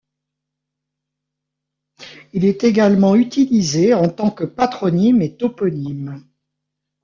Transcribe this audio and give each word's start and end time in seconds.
Il 2.33 2.43
est 2.45 2.63
également 2.63 3.13
utilisé 3.15 3.93
en 3.93 4.09
tant 4.09 4.31
que 4.31 4.45
patronyme 4.45 5.21
et 5.21 5.37
toponyme. 5.37 6.25